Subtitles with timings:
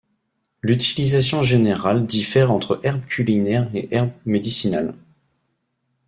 [0.63, 4.95] L'utilisation générale diffère entre herbes culinaires et herbes médicinales.